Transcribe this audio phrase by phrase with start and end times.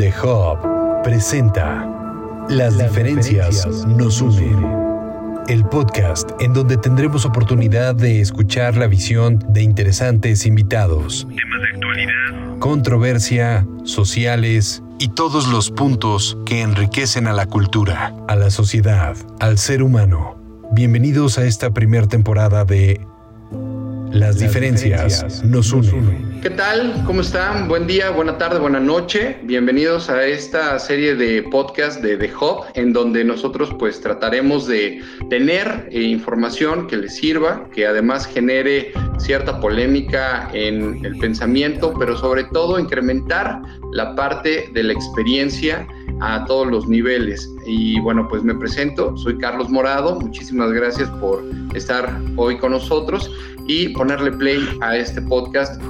[0.00, 1.86] The Hub presenta
[2.48, 5.44] Las, diferencias, nos unen.
[5.46, 11.26] El podcast en donde tendremos oportunidad de escuchar la visión de interesantes invitados.
[11.28, 18.36] Temas de actualidad, controversia, sociales y todos los puntos que enriquecen a la cultura, a
[18.36, 20.40] la sociedad, al ser humano.
[20.72, 23.06] Bienvenidos a esta primera temporada de
[24.10, 26.29] Las, diferencias, nos unen.
[26.42, 27.04] ¿Qué tal?
[27.04, 27.68] ¿Cómo están?
[27.68, 29.36] Buen día, buena tarde, buena noche.
[29.42, 35.02] Bienvenidos a esta serie de podcast de The Hub, en donde nosotros pues trataremos de
[35.28, 42.16] tener eh, información que les sirva, que además genere cierta polémica en el pensamiento, pero
[42.16, 43.60] sobre todo incrementar
[43.92, 45.86] la parte de la experiencia
[46.20, 47.50] a todos los niveles.
[47.66, 51.42] Y bueno, pues me presento, soy Carlos Morado, muchísimas gracias por
[51.74, 53.30] estar hoy con nosotros
[53.66, 55.80] y ponerle play a este podcast.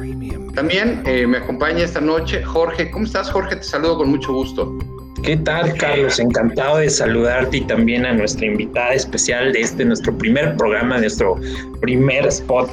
[0.54, 2.90] También eh, me acompaña esta noche Jorge.
[2.90, 3.56] ¿Cómo estás, Jorge?
[3.56, 4.76] Te saludo con mucho gusto.
[5.22, 6.18] ¿Qué tal, Carlos?
[6.18, 11.36] Encantado de saludarte y también a nuestra invitada especial de este, nuestro primer programa, nuestro
[11.80, 12.70] primer spot.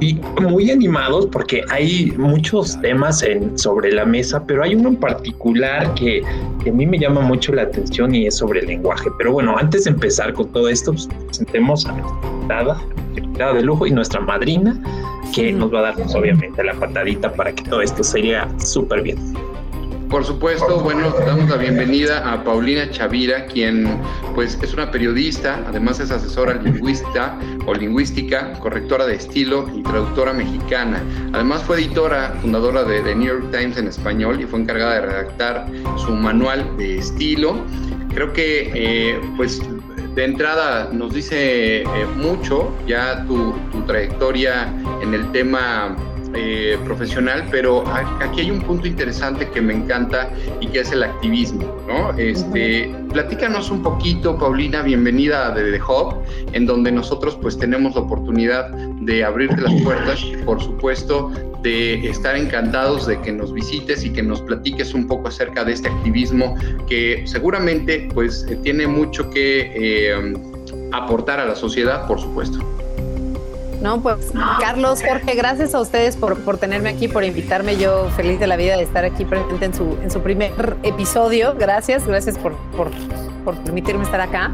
[0.00, 4.96] Y muy animados porque hay muchos temas en, sobre la mesa, pero hay uno en
[4.96, 6.22] particular que,
[6.64, 9.10] que, a mí me llama mucho la atención y es sobre el lenguaje.
[9.18, 12.82] Pero bueno, antes de empezar con todo esto, pues, presentemos a nuestra invitada,
[13.16, 14.80] invitada de lujo y nuestra madrina,
[15.34, 18.20] que nos va a dar, pues, obviamente, la patadita para que todo esto se
[18.58, 19.18] súper bien.
[20.10, 23.86] Por supuesto, bueno, damos la bienvenida a Paulina Chavira, quien
[24.34, 30.32] pues es una periodista, además es asesora lingüista o lingüística, correctora de estilo y traductora
[30.32, 31.00] mexicana.
[31.32, 35.00] Además fue editora, fundadora de The New York Times en español y fue encargada de
[35.02, 37.64] redactar su manual de estilo.
[38.12, 39.62] Creo que eh, pues
[40.16, 41.86] de entrada nos dice eh,
[42.16, 45.96] mucho ya tu, tu trayectoria en el tema
[46.34, 47.84] eh, profesional, pero
[48.20, 52.16] aquí hay un punto interesante que me encanta y que es el activismo, ¿no?
[52.16, 58.02] Este, platícanos un poquito, Paulina, bienvenida a The Hub, en donde nosotros pues tenemos la
[58.02, 61.32] oportunidad de abrirte las puertas y por supuesto
[61.62, 65.72] de estar encantados de que nos visites y que nos platiques un poco acerca de
[65.72, 66.54] este activismo
[66.88, 70.34] que seguramente pues tiene mucho que eh,
[70.92, 72.79] aportar a la sociedad, por supuesto.
[73.80, 77.76] No, pues Carlos, Jorge, gracias a ustedes por, por, tenerme aquí, por invitarme.
[77.76, 81.54] Yo feliz de la vida de estar aquí presente en su, en su primer episodio.
[81.58, 82.90] Gracias, gracias por, por,
[83.44, 84.50] por permitirme estar acá.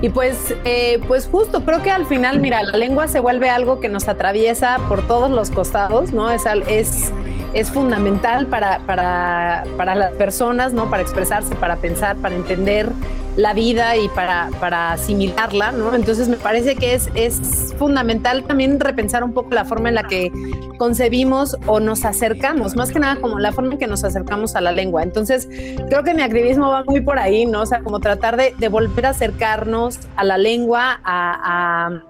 [0.00, 3.78] Y pues, eh, pues justo, creo que al final, mira, la lengua se vuelve algo
[3.78, 6.30] que nos atraviesa por todos los costados, ¿no?
[6.30, 7.12] Es, es,
[7.52, 10.88] es fundamental para, para, para las personas, ¿no?
[10.88, 12.90] Para expresarse, para pensar, para entender
[13.36, 15.94] la vida y para, para asimilarla, ¿no?
[15.94, 20.02] Entonces me parece que es, es fundamental también repensar un poco la forma en la
[20.04, 20.30] que
[20.78, 24.60] concebimos o nos acercamos, más que nada como la forma en que nos acercamos a
[24.60, 25.02] la lengua.
[25.02, 25.48] Entonces
[25.88, 27.62] creo que mi activismo va muy por ahí, ¿no?
[27.62, 32.02] O sea, como tratar de, de volver a acercarnos a la lengua, a,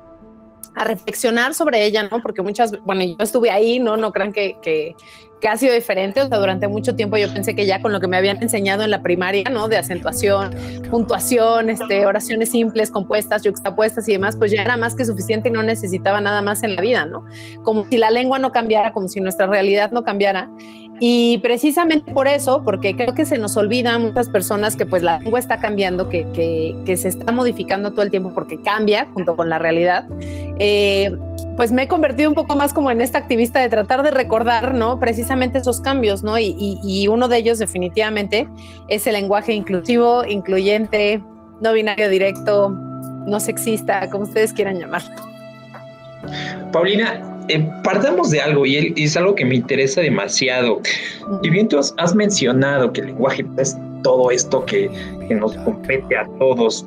[0.74, 2.22] a reflexionar sobre ella, ¿no?
[2.22, 3.96] Porque muchas, bueno, yo estuve ahí, ¿no?
[3.96, 4.96] No crean que,
[5.42, 6.24] que ha sido diferente.
[6.24, 9.02] Durante mucho tiempo yo pensé que ya con lo que me habían enseñado en la
[9.02, 9.68] primaria, ¿no?
[9.68, 10.54] De acentuación,
[10.88, 15.52] puntuación, este, oraciones simples, compuestas, yuxtapuestas y demás, pues ya era más que suficiente y
[15.52, 17.24] no necesitaba nada más en la vida, ¿no?
[17.64, 20.48] Como si la lengua no cambiara, como si nuestra realidad no cambiara.
[21.00, 25.02] Y precisamente por eso, porque creo que se nos olvida a muchas personas que pues
[25.02, 26.24] la lengua está cambiando, que,
[26.86, 30.06] que se está modificando todo el tiempo porque cambia junto con la realidad.
[30.58, 31.10] Eh,
[31.56, 34.74] pues me he convertido un poco más como en esta activista de tratar de recordar,
[34.74, 34.98] ¿no?
[34.98, 36.38] Precisamente esos cambios, ¿no?
[36.38, 38.48] Y, uno de ellos definitivamente
[38.88, 41.22] es el lenguaje inclusivo, incluyente,
[41.60, 45.10] no binario directo, no sexista, como ustedes quieran llamarlo.
[46.72, 50.80] Paulina, eh, partamos de algo y es algo que me interesa demasiado.
[51.42, 54.90] Y bien tú has, mencionado que el lenguaje es todo esto que,
[55.28, 56.86] que nos compete a todos,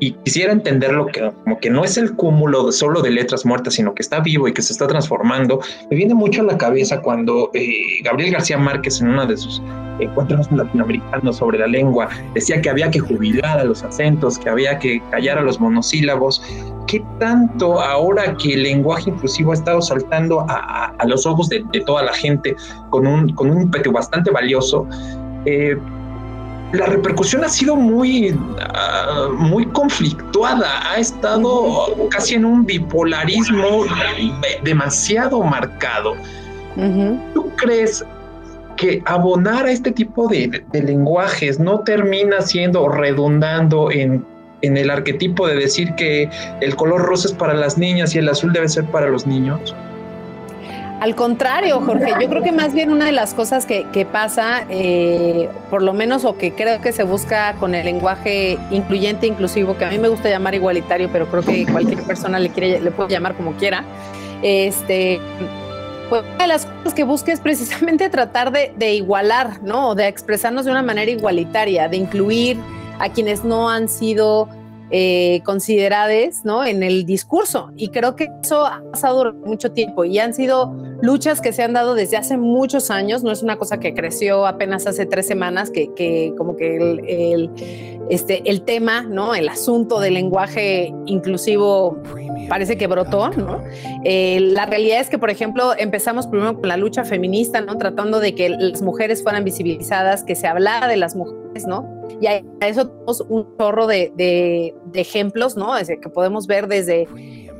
[0.00, 3.94] y quisiera entenderlo que como que no es el cúmulo solo de letras muertas, sino
[3.94, 5.60] que está vivo y que se está transformando.
[5.90, 9.62] Me viene mucho a la cabeza cuando eh, Gabriel García Márquez en uno de sus
[10.00, 14.78] encuentros latinoamericanos sobre la lengua decía que había que jubilar a los acentos, que había
[14.78, 16.42] que callar a los monosílabos.
[16.86, 22.02] ¿Qué tanto ahora que el lenguaje inclusivo ha estado saltando a, los ojos de, toda
[22.02, 22.56] la gente
[22.88, 24.86] con un, con un bastante valioso?
[25.44, 25.76] Eh,
[26.72, 33.84] la repercusión ha sido muy, ah, muy conflictuada, ha estado casi en un bipolarismo
[34.62, 36.14] demasiado marcado.
[37.34, 38.04] ¿Tú crees
[38.76, 44.24] que abonar a este tipo de, lenguajes no termina siendo redundando en,
[44.62, 46.30] en el arquetipo de decir que
[46.60, 49.74] el color rosa es para las niñas y el azul debe ser para los niños?
[51.00, 55.48] Al contrario, Jorge, yo creo que más bien una de las cosas que, pasa, eh,
[55.70, 59.86] por lo menos o que creo que se busca con el lenguaje incluyente, inclusivo, que
[59.86, 63.08] a mí me gusta llamar igualitario, pero creo que cualquier persona le, quiere, le puede
[63.08, 63.82] llamar como quiera,
[64.42, 65.20] este,
[66.10, 69.94] pues una de las cosas que busca es precisamente tratar de, de igualar, ¿no?
[69.94, 72.58] De expresarnos de una manera igualitaria, de incluir
[72.98, 74.50] a quienes no han sido
[74.90, 75.42] eh,
[76.44, 76.64] ¿no?
[76.64, 77.70] en el discurso.
[77.76, 81.72] Y creo que eso ha pasado mucho tiempo y han sido luchas que se han
[81.72, 83.22] dado desde hace muchos años.
[83.22, 87.50] No es una cosa que creció apenas hace tres semanas, que, que como que el,
[88.10, 89.34] este, el tema, ¿no?
[89.34, 92.02] el asunto del lenguaje inclusivo
[92.48, 93.30] parece que brotó.
[93.30, 93.62] ¿no?
[94.04, 97.78] Eh, la realidad es que, por ejemplo, empezamos primero con la lucha feminista, ¿no?
[97.78, 101.99] tratando de que las mujeres fueran visibilizadas, que se hablara de las mujeres, ¿no?
[102.20, 105.74] Y a eso tenemos un chorro de, de, ejemplos, ¿no?
[105.74, 107.06] Desde que podemos ver desde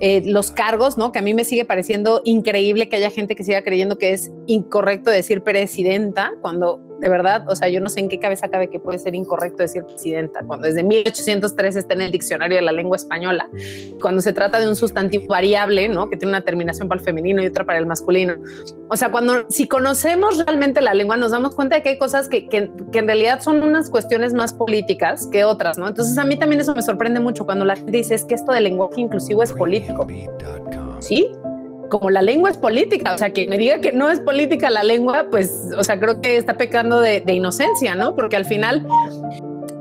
[0.00, 1.12] eh, los cargos, ¿no?
[1.12, 4.30] Que a mí me sigue pareciendo increíble que haya gente que siga creyendo que es
[4.46, 8.68] incorrecto decir presidenta, cuando de verdad, o sea, yo no sé en qué cabeza cabe
[8.68, 12.72] que puede ser incorrecto decir presidenta, cuando desde 1803 está en el diccionario de la
[12.72, 13.48] lengua española,
[14.00, 16.10] cuando se trata de un sustantivo variable, ¿no?
[16.10, 18.34] Que tiene una terminación para el femenino y otra para el masculino.
[18.88, 22.28] O sea, cuando, si conocemos realmente la lengua, nos damos cuenta de que hay cosas
[22.28, 25.88] que, que, que en realidad son unas cuestiones más políticas que otras, ¿no?
[25.88, 28.52] Entonces a mí también eso me sorprende mucho cuando la gente dice es que esto
[28.52, 30.06] del lenguaje inclusivo es político.
[31.00, 31.30] Sí,
[31.90, 34.82] como la lengua es política, o sea, que me diga que no es política la
[34.82, 38.14] lengua, pues, o sea, creo que está pecando de, inocencia, ¿no?
[38.14, 38.86] Porque al final,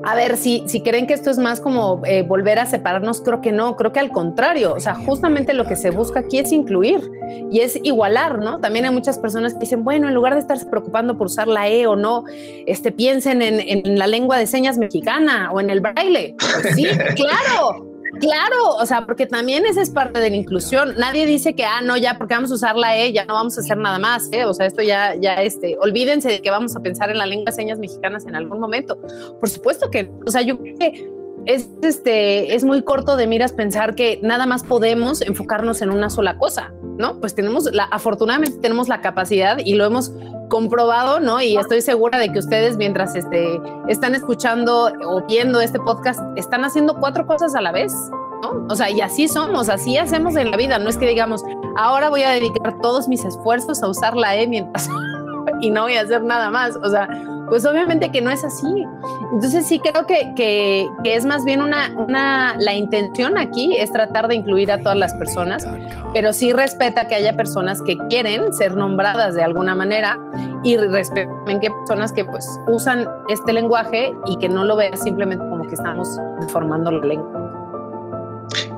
[0.04, 3.42] a ver, si, si creen que esto es más como eh, volver a separarnos, creo
[3.42, 6.52] que no, creo que al contrario, o sea, justamente lo que se busca aquí es
[6.52, 7.10] incluir
[7.52, 8.60] y es igualar, ¿no?
[8.60, 11.70] También hay muchas personas que dicen, bueno, en lugar de estarse preocupando por usar la
[11.70, 12.26] E o no,
[12.66, 16.36] este, piensen en, en la lengua de señas mexicana o en el braille.
[16.62, 16.86] Pues sí,
[17.16, 20.94] claro, Claro, o sea, porque también esa es parte de la inclusión.
[20.98, 23.58] Nadie dice que, ah, no, ya porque vamos a usar la E, ya no vamos
[23.58, 24.46] a hacer nada más, ¿eh?
[24.46, 27.46] O sea, esto ya, ya, este, olvídense de que vamos a pensar en la lengua
[27.48, 28.98] de señas mexicanas en algún momento.
[29.40, 31.10] Por supuesto que, o sea, yo creo que
[31.46, 36.10] es, este, es muy corto de miras pensar que nada más podemos enfocarnos en una
[36.10, 37.20] sola cosa, ¿no?
[37.20, 40.12] Pues tenemos, la, afortunadamente tenemos la capacidad y lo hemos
[40.50, 41.42] comprobado, ¿no?
[41.42, 46.66] Y estoy segura de que ustedes mientras este, están escuchando o viendo este podcast, están
[46.66, 47.94] haciendo cuatro cosas a la vez,
[48.42, 48.66] ¿no?
[48.70, 51.44] O sea, y así somos, así hacemos en la vida, no es que digamos,
[51.78, 54.90] ahora voy a dedicar todos mis esfuerzos a usar la E mientras
[55.62, 57.08] y no voy a hacer nada más, o sea,
[57.50, 58.86] pues obviamente que no es así.
[59.34, 64.36] Entonces sí creo que, que, es más bien una, la intención aquí es tratar de
[64.36, 65.68] incluir a todas las personas,
[66.14, 70.20] pero sí respeta que haya personas que quieren ser nombradas de alguna manera
[70.64, 75.44] y respeten que personas que pues usan este lenguaje y que no lo vean simplemente
[75.50, 76.08] como que estamos
[76.50, 77.50] formando la lengua.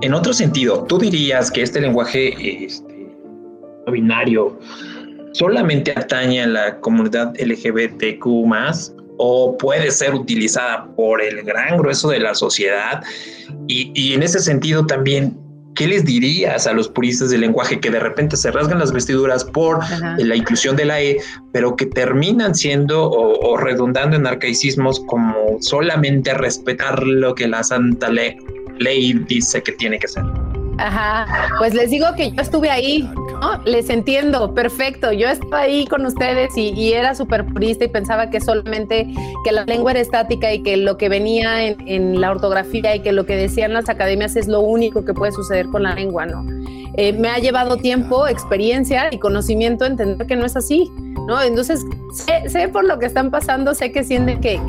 [0.01, 3.15] En otro sentido, ¿tú dirías que este lenguaje este,
[3.91, 4.57] binario
[5.33, 8.25] solamente atañe a la comunidad LGBTQ
[9.17, 13.03] o puede ser utilizada por el gran grueso de la sociedad.
[13.67, 15.37] Y, en ese sentido también,
[15.75, 19.43] ¿qué les dirías a los puristas del lenguaje que de repente se rasgan las vestiduras
[19.45, 19.79] por
[20.17, 21.17] la inclusión de la E,
[21.53, 28.09] pero que terminan siendo o, redundando en arcaicismos como solamente respetar lo que la santa
[28.09, 30.23] ley dice que tiene que ser?
[30.77, 31.27] Ajá,
[31.57, 33.09] pues les digo que yo estuve ahí,
[33.41, 33.61] ¿no?
[33.65, 35.11] Les entiendo, perfecto.
[35.11, 39.07] Yo estaba ahí con ustedes y, era súper purista y pensaba que solamente
[39.43, 43.11] que la lengua era estática y que lo que venía en, la ortografía y que
[43.11, 46.43] lo que decían las academias es lo único que puede suceder con la lengua, ¿no?
[46.95, 50.91] Eh, me ha llevado tiempo, experiencia y conocimiento entender que no es así,
[51.27, 51.41] ¿no?
[51.41, 54.59] Entonces, sé, por lo que están pasando, sé que sienten que,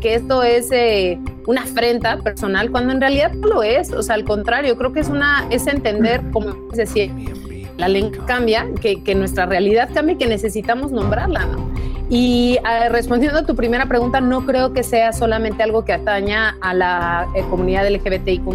[0.00, 4.14] que, esto es eh, una afrenta personal, cuando en realidad no lo es, o sea,
[4.14, 7.10] al contrario, creo que es, una, es entender, como decía,
[7.76, 11.70] la lengua cambia, que, nuestra realidad cambia y que necesitamos nombrarla, ¿no?
[12.08, 16.56] Y ah, respondiendo a tu primera pregunta, no creo que sea solamente algo que ataña
[16.60, 18.46] a la eh, comunidad LGBTIQ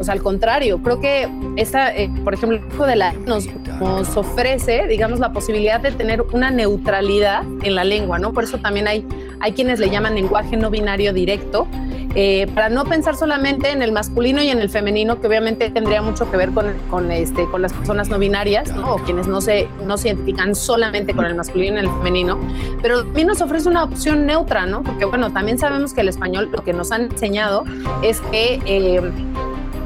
[0.00, 3.46] o sea, al contrario, creo que esta, eh, por ejemplo, el grupo de la nos,
[3.80, 8.32] nos ofrece, digamos, la posibilidad de tener una neutralidad en la lengua, ¿no?
[8.32, 9.06] Por eso también hay,
[9.40, 11.68] hay quienes le llaman lenguaje no binario directo,
[12.14, 16.02] eh, para no pensar solamente en el masculino y en el femenino, que obviamente tendría
[16.02, 19.68] mucho que ver con, con, este, con las personas no binarias, o quienes no se,
[19.86, 22.38] no se identifican solamente con el masculino y el femenino,
[22.82, 24.82] pero también nos ofrece una opción neutra, ¿no?
[24.82, 27.64] Porque bueno, también sabemos que el español lo que nos han enseñado
[28.02, 28.60] es que...
[28.66, 29.12] Eh,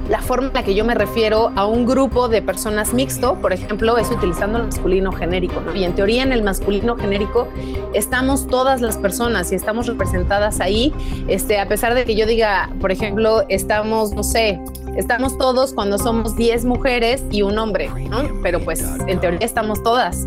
[0.09, 3.53] la forma en la que yo me refiero a un grupo de personas mixto, por
[3.53, 5.63] ejemplo, es utilizando el masculino genérico.
[5.75, 7.49] Y en teoría en el masculino genérico
[7.95, 10.93] estamos todas las personas y estamos representadas ahí,
[11.29, 14.61] este, a pesar de que yo diga, por ejemplo, estamos, no sé,
[14.97, 18.23] estamos todos cuando somos 10 mujeres y un hombre, ¿no?
[18.43, 20.27] Pero pues en teoría estamos todas,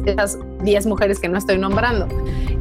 [0.61, 2.07] 10 mujeres que no estoy nombrando.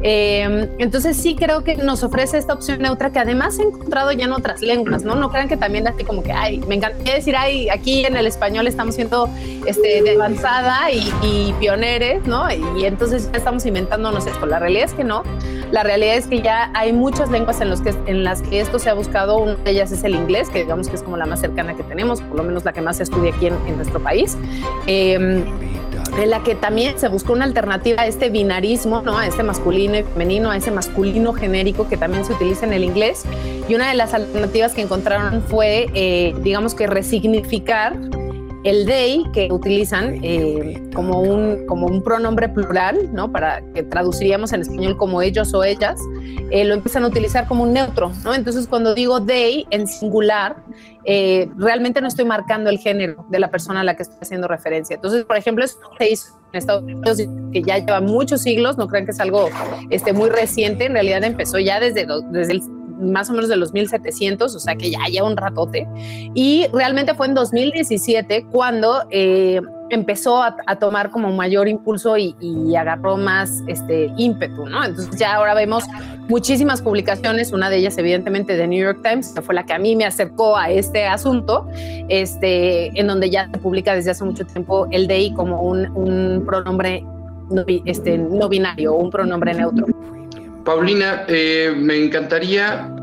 [0.03, 4.25] Em, entonces sí creo que nos ofrece esta opción neutra que además he encontrado ya
[4.25, 5.15] en otras lenguas, ¿no?
[5.15, 8.27] No crean que también así como que, ay, me encantaría decir, ay, aquí en el
[8.27, 9.29] español estamos siendo
[9.65, 12.47] este, de avanzada y, y pioneres, ¿no?
[12.51, 14.45] Y, entonces ya estamos inventándonos esto.
[14.45, 15.23] La realidad es que no.
[15.71, 18.79] La realidad es que ya hay muchas lenguas en, los que, en las que esto
[18.79, 19.37] se ha buscado.
[19.37, 21.83] Una de ellas es el inglés, que digamos que es como la más cercana que
[21.83, 24.37] tenemos, por lo menos la que más se estudia aquí en, en nuestro país.
[24.85, 25.43] Eh,
[26.17, 29.17] en la que también se buscó una alternativa a este binarismo, ¿no?
[29.17, 32.83] a este masculino y femenino, a ese masculino genérico que también se utiliza en el
[32.83, 33.23] inglés.
[33.69, 37.95] Y una de las alternativas que encontraron fue, eh, digamos que resignificar
[38.63, 43.31] el they que utilizan eh, como, un, como un pronombre plural, ¿no?
[43.31, 45.99] Para que traduciríamos en español como ellos o ellas,
[46.51, 48.33] eh, lo empiezan a utilizar como un neutro, ¿no?
[48.33, 50.57] Entonces cuando digo they en singular,
[51.09, 54.49] eh, realmente no estoy marcando el género de la persona a la que estoy haciendo
[54.49, 54.95] referencia.
[54.95, 57.21] Entonces, por ejemplo, esto se hizo en Estados Unidos
[57.53, 59.49] que ya lleva muchos siglos, no crean que es algo
[59.89, 62.61] este, muy reciente, en realidad empezó ya desde, desde el
[62.99, 65.87] más o menos de los 1700, o sea que ya lleva un ratote.
[66.33, 72.35] Y realmente fue en 2017 cuando eh, empezó a, tomar como mayor impulso y,
[72.75, 74.83] agarró más este ímpetu, ¿no?
[74.83, 75.83] Entonces ya ahora vemos
[76.27, 79.79] muchísimas publicaciones, una de ellas evidentemente de New York Times, que fue la que a
[79.79, 81.67] mí me acercó a este asunto,
[82.09, 87.03] este, en donde ya se publica desde hace mucho tiempo el DI como un, pronombre
[87.49, 89.87] no, este, no binario, un pronombre neutro.
[90.63, 92.93] Paulina, eh, me encantaría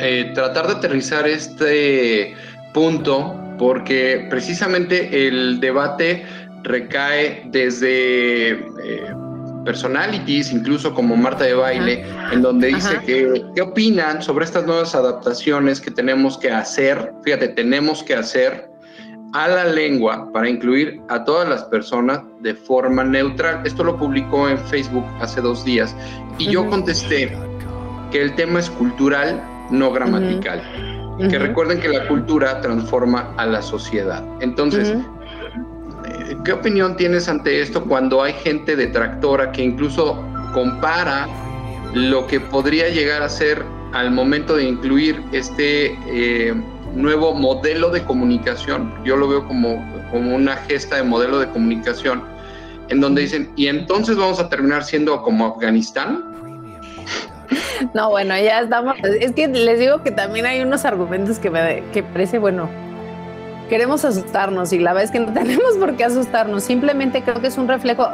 [0.00, 2.34] eh, tratar de aterrizar este
[2.74, 6.24] punto porque precisamente el debate
[6.62, 9.14] recae desde eh,
[9.64, 14.94] personalities, incluso como Marta de Baile, en donde dice que qué opinan sobre estas nuevas
[14.94, 18.70] adaptaciones que tenemos que hacer, fíjate, tenemos que hacer
[19.34, 23.60] a la lengua para incluir a todas las personas de forma neutral.
[23.64, 25.94] Esto lo publicó en Facebook hace dos días.
[26.38, 27.36] Y yo contesté
[28.10, 30.62] que el tema es cultural, no gramatical.
[31.18, 34.24] Que recuerden que la cultura transforma a la sociedad.
[34.40, 40.22] Entonces, eh, ¿qué opinión tienes ante esto cuando hay gente detractora que incluso
[40.54, 41.26] compara
[41.92, 45.98] lo que podría llegar a ser al momento de incluir este...
[46.06, 46.54] Eh,
[46.94, 52.22] nuevo modelo de comunicación, yo lo veo como, como una gesta de modelo de comunicación,
[52.88, 56.24] en donde dicen, y entonces vamos a terminar siendo como Afganistán.
[57.94, 58.96] No, bueno, ya estamos.
[59.20, 62.68] Es que les digo que también hay unos argumentos que me que parece, bueno,
[63.68, 66.64] queremos asustarnos y la verdad es que no tenemos por qué asustarnos.
[66.64, 68.08] Simplemente creo que es un reflejo,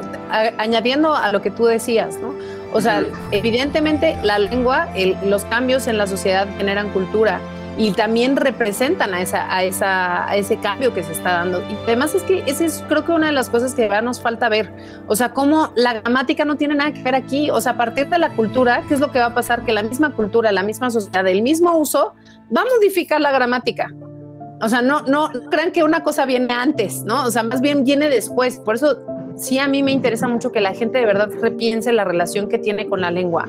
[0.59, 2.35] añadiendo a lo que tú decías, ¿no?
[2.73, 4.89] O sea, evidentemente la lengua,
[5.25, 7.41] los cambios en la sociedad generan cultura
[7.77, 11.61] y también representan a, esa, a, esa, a ese cambio que se está dando.
[11.69, 14.49] Y además es que esa es creo que una de las cosas que nos falta
[14.49, 14.73] ver.
[15.07, 17.51] O sea, cómo la gramática no tiene nada que ver aquí.
[17.51, 19.65] O sea, a partir de la cultura, ¿qué es lo que va a pasar?
[19.65, 22.15] Que la misma cultura, la misma sociedad, el mismo uso,
[22.55, 23.91] va a modificar la gramática.
[24.61, 27.25] O sea, no, no, no crean que una cosa viene antes, ¿no?
[27.25, 28.59] O sea, más bien viene después.
[28.59, 28.99] Por eso
[29.37, 32.59] sí a mí me interesa mucho que la gente de verdad repiense la relación que
[32.59, 33.49] tiene con la lengua,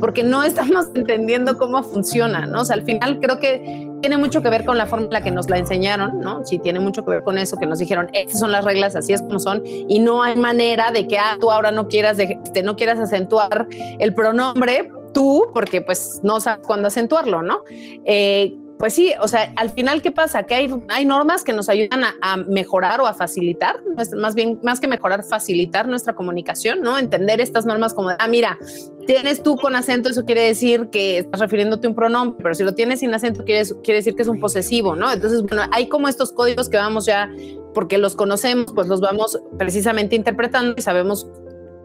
[0.00, 2.62] porque no estamos entendiendo cómo funciona, ¿no?
[2.68, 5.48] Al final creo que tiene mucho que ver con la forma en la que nos
[5.48, 6.44] la enseñaron, ¿no?
[6.44, 9.12] Sí, tiene mucho que ver con eso, que nos dijeron, estas son las reglas, así
[9.12, 12.38] es como son, y no hay manera de que, ah, tú ahora no quieras, de,
[12.44, 13.66] este, no quieras acentuar
[13.98, 17.62] el pronombre, tú, porque pues no sabes cuándo acentuarlo, ¿no?
[18.04, 20.42] Eh, pues sí, o sea, al final, ¿qué pasa?
[20.42, 23.80] Que hay, hay normas que nos ayudan a, mejorar o a facilitar,
[24.16, 26.98] más bien, más que mejorar, facilitar nuestra comunicación, ¿no?
[26.98, 28.58] Entender estas normas como, ah, mira,
[29.06, 32.64] tienes tú con acento, eso quiere decir que estás refiriéndote a un pronombre, pero si
[32.64, 35.10] lo tienes sin acento, quiere, quiere decir que es un posesivo, ¿no?
[35.10, 37.30] Entonces, bueno, hay como estos códigos que vamos ya,
[37.72, 41.26] porque los conocemos, pues los vamos precisamente interpretando y sabemos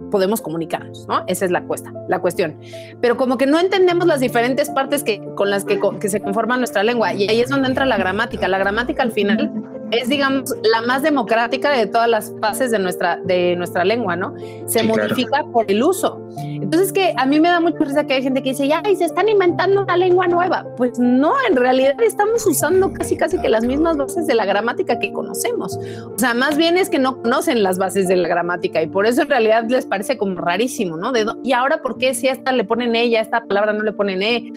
[0.10, 1.24] podemos comunicarnos, ¿no?
[1.28, 2.58] Esa es la, cuesta, la cuestión.
[3.00, 6.58] Pero como que no entendemos las diferentes partes que, con las que, que se conforma
[6.58, 8.48] nuestra lengua y ahí es donde entra la gramática.
[8.48, 9.52] La gramática al final
[9.92, 14.34] es, digamos, la más democrática de todas las fases de nuestra, de nuestra lengua, ¿no?
[14.66, 16.22] Se modifica por el uso.
[16.38, 18.96] Entonces, que a mí me da mucha risa que hay gente que dice, ya, y
[18.96, 20.66] se están inventando una lengua nueva.
[20.78, 24.98] Pues no, en realidad estamos usando casi, casi que las mismas bases de la gramática
[25.00, 25.78] que conocemos.
[26.06, 29.06] O sea, más bien es que no conocen las bases de la gramática y por
[29.06, 31.12] eso en realidad les parece como rarísimo, ¿no?
[31.12, 33.84] De, y ahora, ¿por qué si a esta le ponen ella, a esta palabra no
[33.84, 34.54] le ponen e?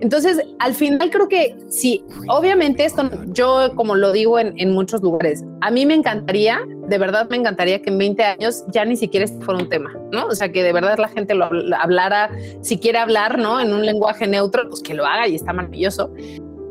[0.00, 5.02] Entonces, al final creo que sí, obviamente esto, yo como lo digo en, en muchos
[5.02, 8.96] lugares, a mí me encantaría, de verdad me encantaría que en 20 años ya ni
[8.96, 10.26] siquiera este fuera un tema, ¿no?
[10.26, 12.30] O sea, que de verdad la gente lo hablara,
[12.62, 13.60] si quiere hablar, ¿no?
[13.60, 16.12] En un lenguaje neutro, pues que lo haga y está maravilloso.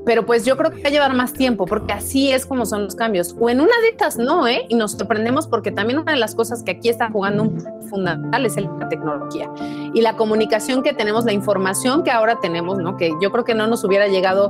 [0.06, 2.86] Pero pues yo creo que va a llevar más tiempo porque así es como son
[2.86, 3.36] los cambios.
[3.40, 4.66] O en una de estas no, ¿eh?
[4.70, 8.46] Y nos sorprendemos porque también una de las cosas que aquí está jugando un fundamental
[8.46, 9.50] es la tecnología
[9.94, 12.98] y la comunicación que tenemos, la información que ahora tenemos, ¿no?
[12.98, 14.50] Que yo creo que no nos hubiera llegado,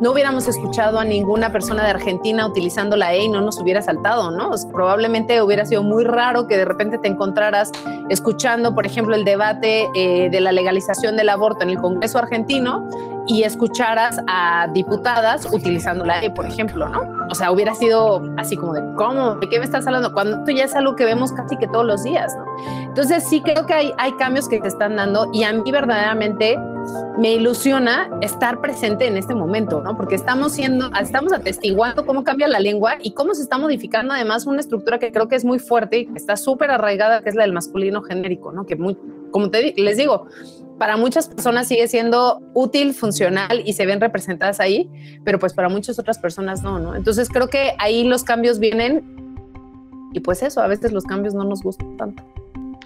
[0.00, 3.82] no hubiéramos escuchado a ninguna persona de Argentina utilizando la E y no nos hubiera
[3.82, 4.50] saltado, ¿no?
[4.72, 7.70] probablemente hubiera sido muy raro que de repente te encontraras
[8.08, 12.88] escuchando, por ejemplo, el debate eh, de la legalización del aborto en el Congreso argentino
[13.26, 17.02] y escucharas a diputadas utilizando la E, por ejemplo, ¿no?
[17.30, 19.34] O sea, hubiera sido así como de, ¿cómo?
[19.36, 20.12] ¿De qué me estás hablando?
[20.12, 22.44] Cuando esto ya es algo que vemos casi que todos los días, ¿no?
[22.88, 26.58] Entonces sí creo que hay, hay cambios que se están dando y a mí verdaderamente
[27.18, 29.96] me ilusiona estar presente en este momento, ¿no?
[29.96, 34.46] Porque estamos siendo, estamos atestiguando cómo cambia la lengua y cómo se está modificando además
[34.46, 37.34] una estructura que creo que es muy fuerte y que está súper arraigada, que es
[37.34, 38.66] la del masculino genérico, ¿no?
[38.66, 38.96] Que muy,
[39.30, 40.26] como te, les digo,
[40.78, 44.90] para muchas personas sigue siendo útil, funcional y se ven representadas ahí,
[45.24, 46.94] pero pues para muchas otras personas no, ¿no?
[46.94, 49.02] Entonces creo que ahí los cambios vienen
[50.12, 52.24] y pues eso, a veces los cambios no nos gustan tanto.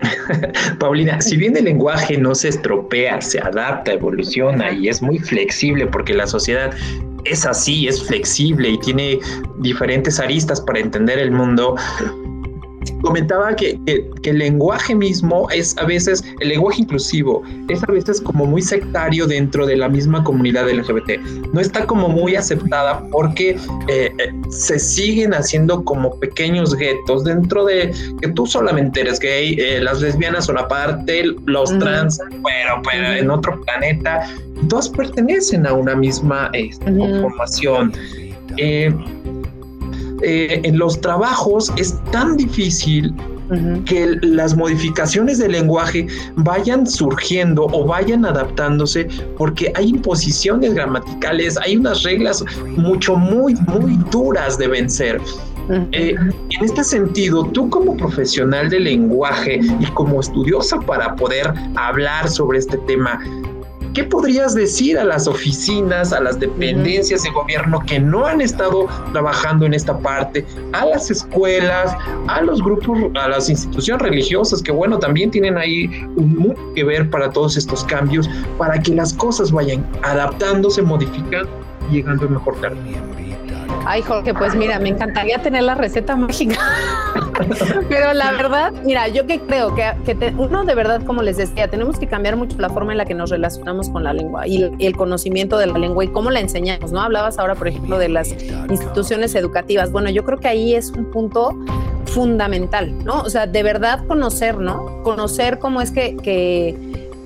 [0.78, 5.86] Paulina, si bien el lenguaje no se estropea, se adapta, evoluciona y es muy flexible
[5.86, 6.72] porque la sociedad
[7.24, 9.18] es así, es flexible y tiene
[9.58, 11.76] diferentes aristas para entender el mundo,
[13.02, 13.78] comentaba que,
[14.22, 19.26] el lenguaje mismo es a veces, el lenguaje inclusivo, es a veces como muy sectario
[19.26, 21.20] dentro de la misma comunidad LGBT.
[21.52, 23.50] No está como muy aceptada porque
[23.88, 29.56] eh, eh, se siguen haciendo como pequeños guetos dentro de que tú solamente eres gay,
[29.58, 34.26] eh, las lesbianas son aparte, los trans, pero, pero en otro planeta,
[34.68, 37.92] todos pertenecen a una misma este, conformación.
[38.56, 38.92] Eh,
[40.22, 43.14] en los trabajos es tan difícil
[43.84, 51.76] que las modificaciones del lenguaje vayan surgiendo o vayan adaptándose porque hay imposiciones gramaticales, hay
[51.76, 52.44] unas reglas
[52.76, 55.20] mucho, muy, muy duras de vencer.
[55.92, 62.28] Eh, en este sentido, tú como profesional de lenguaje y como estudiosa para poder hablar
[62.28, 63.20] sobre este tema,
[63.94, 68.86] ¿Qué podrías decir a las oficinas, a las dependencias de gobierno que no han estado
[69.12, 71.96] trabajando en esta parte, a las escuelas,
[72.28, 77.10] a los grupos, a las instituciones religiosas que bueno, también tienen ahí mucho que ver
[77.10, 81.50] para todos estos cambios, para que las cosas vayan adaptándose, modificando
[81.90, 82.98] y llegando mejor término?
[83.86, 86.58] Ay, Jorge, pues mira, me encantaría tener la receta mágica.
[87.88, 91.98] Pero la verdad, mira, yo que creo que, uno de verdad, como les decía, tenemos
[91.98, 94.96] que cambiar mucho la forma en la que nos relacionamos con la lengua y el,
[94.96, 97.00] conocimiento de la lengua y cómo la enseñamos, ¿no?
[97.00, 98.34] Hablabas ahora, por ejemplo, de las
[98.68, 99.90] instituciones educativas.
[99.90, 101.56] Bueno, yo creo que ahí es un punto
[102.06, 103.22] fundamental, ¿no?
[103.22, 105.02] O sea, de verdad conocer, ¿no?
[105.02, 106.76] Conocer cómo es que, que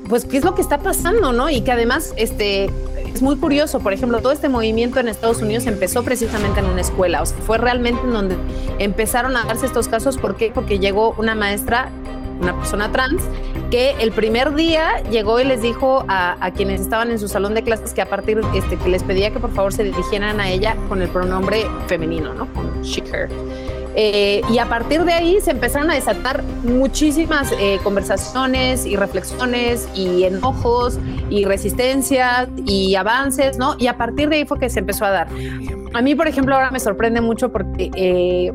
[0.09, 1.50] pues, qué es lo que está pasando, ¿no?
[1.50, 2.70] Y que además, este,
[3.14, 6.81] es muy curioso, por ejemplo, todo este movimiento en Estados Unidos empezó precisamente en una
[6.81, 8.37] escuela, o sea, fue realmente en donde
[8.79, 10.50] empezaron a darse estos casos, ¿por qué?
[10.53, 11.90] Porque llegó una maestra,
[12.40, 13.22] una persona trans,
[13.70, 17.62] que el primer día llegó y les dijo a, quienes estaban en su salón de
[17.62, 20.77] clases que a partir, este, que les pedía que por favor se dirigieran a ella
[20.88, 22.53] con el pronombre femenino, ¿no?
[22.53, 23.29] Con she, her.
[23.96, 29.88] Eh, y a partir de ahí se empezaron a desatar muchísimas eh, conversaciones y reflexiones
[29.94, 30.98] y enojos
[31.30, 33.76] y resistencias y avances, ¿no?
[33.78, 35.28] Y a partir de ahí fue que se empezó a dar.
[35.94, 38.52] A mí, por ejemplo, ahora me sorprende mucho porque eh,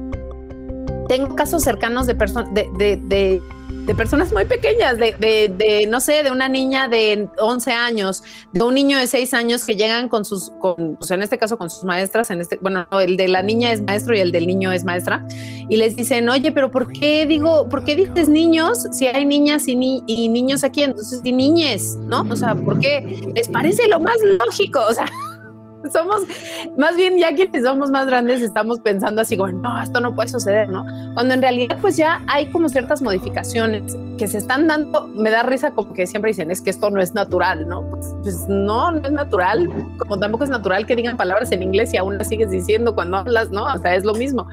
[1.08, 3.41] tengo casos cercanos de de, de
[3.89, 5.15] de personas muy pequeñas, de,
[5.49, 8.23] de, no sé, de una niña de 11 años,
[8.54, 11.71] de un niño de 6 años que llegan con sus, con, en este caso con
[11.71, 14.71] sus maestras, en este, bueno, el de la niña es maestro y el del niño
[14.71, 15.25] es maestra,
[15.69, 19.67] y les dicen, oye, pero ¿por qué digo, por qué dices niños si hay niñas
[19.67, 20.84] y, ni, y niños aquí?
[20.84, 22.28] Entonces, y niñes, ¿no?
[22.30, 23.32] O sea, ¿por qué?
[23.34, 25.08] Les parece lo más lógico, o sea
[25.92, 26.22] somos,
[26.78, 30.30] más bien ya quienes somos más grandes estamos pensando así como, no, esto no puede
[30.30, 30.86] suceder, ¿no?
[31.13, 35.44] Cuando en realidad pues ya hay como ciertas modificaciones que se están dando, me da
[35.44, 37.82] risa como que siempre dicen, es que esto no es natural, ¿no?
[37.89, 41.94] Pues, pues no, no es natural, como tampoco es natural que digan palabras en inglés
[41.94, 43.63] y aún las sigues diciendo cuando hablas, ¿no?
[43.63, 44.48] O sea, es lo mismo.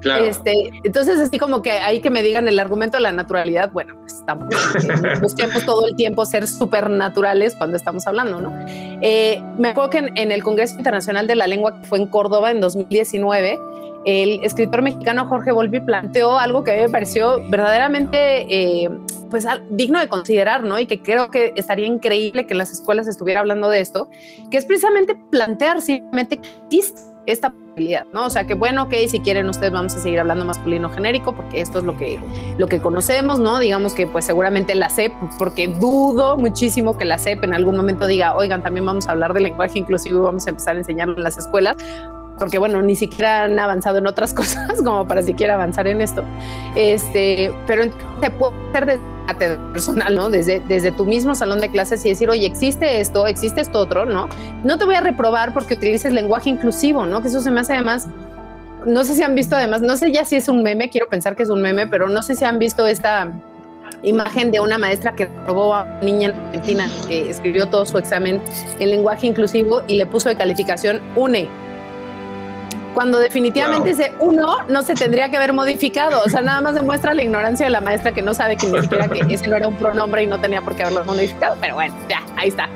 [0.00, 0.24] Claro.
[0.24, 3.94] Este, entonces, así como que ahí que me digan el argumento de la naturalidad, bueno,
[4.00, 4.52] pues estamos,
[5.20, 8.52] busquemos todo el tiempo ser súper naturales cuando estamos hablando, ¿no?
[8.66, 12.50] Eh, me acuerdo que en, el Congreso Internacional de la Lengua, que fue en Córdoba
[12.50, 13.58] en 2019,
[14.04, 18.90] el escritor mexicano Jorge Volpi planteó algo que a mí me pareció verdaderamente eh,
[19.30, 20.78] pues digno de considerar, ¿no?
[20.78, 24.10] Y que creo que estaría increíble que las escuelas estuviera hablando de esto,
[24.50, 28.26] que es precisamente plantear simplemente que existe esta posibilidad, ¿no?
[28.26, 31.60] O sea, que bueno, ok, si quieren ustedes vamos a seguir hablando masculino genérico porque
[31.60, 32.20] esto es lo que,
[32.58, 33.58] lo que conocemos, ¿no?
[33.58, 38.06] Digamos que pues seguramente la CEP, porque dudo muchísimo que la CEP en algún momento
[38.06, 41.22] diga, oigan, también vamos a hablar de lenguaje inclusivo vamos a empezar a enseñarlo en
[41.22, 41.76] las escuelas,
[42.38, 46.24] porque bueno, ni siquiera han avanzado en otras cosas como para siquiera avanzar en esto.
[46.74, 47.84] Este, pero
[48.20, 50.30] se puede hacer desde personal, ¿no?
[50.30, 54.04] Desde, desde tu mismo salón de clases y decir, oye, existe esto, existe esto otro,
[54.04, 54.28] ¿no?
[54.64, 57.22] No te voy a reprobar porque utilices lenguaje inclusivo, ¿no?
[57.22, 58.08] Que eso se me hace además,
[58.84, 61.36] no sé si han visto además, no sé ya si es un meme, quiero pensar
[61.36, 63.32] que es un meme, pero no sé si han visto esta
[64.02, 67.96] imagen de una maestra que robó a una niña en Argentina que escribió todo su
[67.96, 68.42] examen
[68.78, 71.48] en lenguaje inclusivo y le puso de calificación UNE
[72.94, 76.22] cuando definitivamente ese uno no se tendría que haber modificado.
[76.24, 78.80] O sea, nada más demuestra la ignorancia de la maestra que no sabe que ni
[78.80, 81.56] siquiera que ese no era un pronombre y no tenía por qué haberlo modificado.
[81.60, 82.68] Pero bueno, ya, ahí está.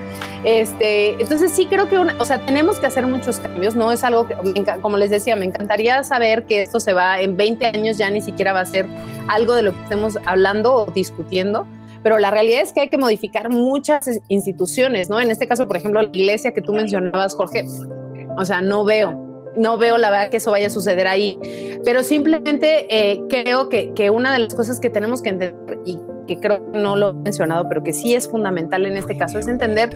[0.44, 4.26] Este, entonces sí creo que, o sea, tenemos que hacer muchos cambios, no es algo
[4.28, 4.36] que,
[4.80, 8.20] como les decía, me encantaría saber que esto se va en 20 años ya ni
[8.20, 8.86] siquiera va a ser
[9.26, 11.66] algo de lo que estemos hablando o discutiendo,
[12.04, 15.20] pero la realidad es que hay que modificar muchas instituciones, ¿no?
[15.20, 17.66] En este caso, por ejemplo, la iglesia que tú mencionabas, Jorge,
[18.36, 19.27] o sea, no veo
[19.58, 21.38] no veo la verdad que eso vaya a suceder ahí,
[21.84, 25.98] pero simplemente eh, creo que, que, una de las cosas que tenemos que entender y
[26.26, 29.38] que creo que no lo he mencionado, pero que sí es fundamental en este caso,
[29.38, 29.90] es entender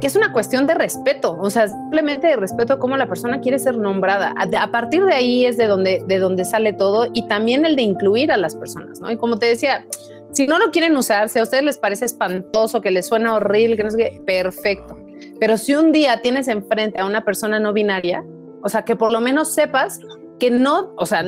[0.00, 3.40] que es una cuestión de respeto, o sea, simplemente de respeto a cómo la persona
[3.40, 4.34] quiere ser nombrada.
[4.36, 7.82] A, partir de ahí es de donde, de donde sale todo y también el de
[7.82, 9.10] incluir a las personas, ¿no?
[9.10, 9.84] Y como te decía,
[10.32, 13.76] si no lo quieren usar, si a ustedes les parece espantoso, que les suena horrible,
[13.76, 14.98] que perfecto.
[15.40, 18.24] Pero si un día tienes enfrente a una persona no binaria,
[18.62, 20.00] o sea, que por lo menos sepas
[20.38, 21.22] que no, o sea,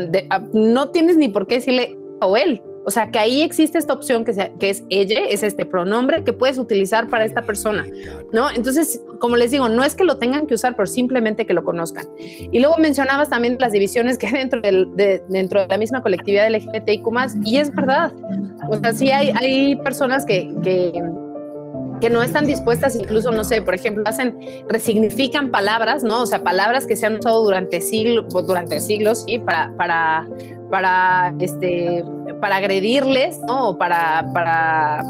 [0.53, 2.63] no tienes ni por qué decirle o él.
[2.83, 6.57] O sea, que ahí existe esta opción que, es ella, es este pronombre que puedes
[6.57, 7.87] utilizar para esta persona,
[8.33, 8.51] ¿no?
[8.51, 11.63] Entonces, como les digo, no es que lo tengan que usar, pero simplemente que lo
[11.63, 12.07] conozcan.
[12.19, 16.03] Y luego mencionabas también las divisiones que hay dentro, del, de, dentro de la misma
[16.03, 17.05] colectividad LGBTIQ+,
[17.45, 18.13] y es verdad.
[18.71, 20.91] O sea, sí hay, hay personas que, que
[22.01, 26.23] que no están dispuestas, incluso, no sé, por ejemplo, hacen, resignifican palabras, ¿no?
[26.23, 29.39] O sea, palabras que se han usado durante siglos, durante siglos, ¿sí?
[29.39, 30.29] Para, para,
[30.71, 32.05] para, este,
[32.41, 33.77] para agredirles, ¿no?
[33.77, 35.03] Para, para,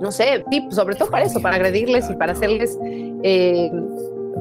[0.00, 2.78] no sé, sobre todo para eso, para agredirles y para hacerles...
[3.22, 3.70] Eh,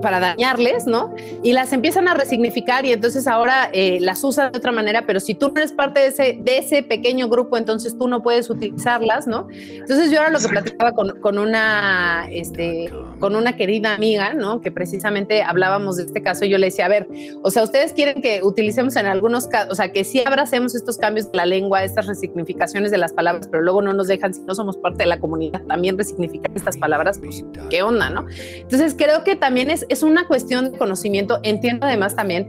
[0.01, 1.13] para dañarles, ¿no?
[1.43, 5.19] Y las empiezan a resignificar y entonces ahora eh, las usan de otra manera, pero
[5.19, 8.49] si tú no eres parte de ese, de ese pequeño grupo, entonces tú no puedes
[8.49, 9.47] utilizarlas, ¿no?
[9.51, 14.61] Entonces yo ahora lo que platicaba con, con, una, este, con una querida amiga, ¿no?
[14.61, 17.07] Que precisamente hablábamos de este caso y yo le decía, a ver,
[17.43, 20.97] o sea, ustedes quieren que utilicemos en algunos casos, o sea, que sí abracemos estos
[20.97, 24.41] cambios de la lengua, estas resignificaciones de las palabras, pero luego no nos dejan, si
[24.41, 28.25] no somos parte de la comunidad, también resignificar estas palabras, pues, ¿qué onda, no?
[28.55, 31.39] Entonces creo que también es es una cuestión de conocimiento.
[31.43, 32.47] Entiendo además también,